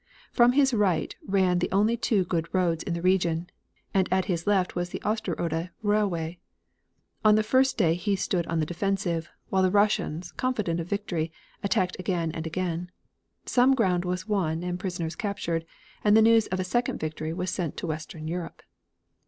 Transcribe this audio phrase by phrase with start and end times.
[0.31, 3.51] From his right ran the only two good roads in the region,
[3.93, 6.39] and at his left was the Osterode railway.
[7.23, 11.31] On the first day he stood on the defensive, while the Russians, confident of victory,
[11.61, 12.89] attacked again and again.
[13.45, 15.67] Some ground was won and prisoners captured,
[16.03, 18.63] and the news of a second victory was sent to western Europe.